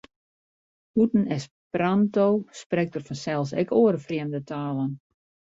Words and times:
Bûten 0.95 1.25
Esperanto 1.37 2.25
sprekt 2.63 2.97
er 2.97 3.03
fansels 3.09 3.51
ek 3.61 3.69
oare 3.81 4.03
frjemde 4.07 4.41
talen. 4.49 4.91